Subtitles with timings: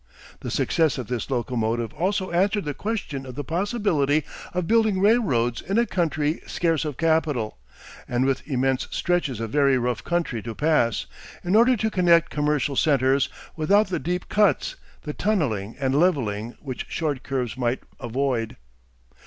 [0.39, 5.61] The success of this locomotive also answered the question of the possibility of building railroads
[5.61, 7.59] in a country scarce of capital,
[8.07, 11.05] and with immense stretches of very rough country to pass,
[11.43, 16.87] in order to connect commercial centres, without the deep cuts, the tunneling and leveling which
[16.89, 18.57] short curves might avoid.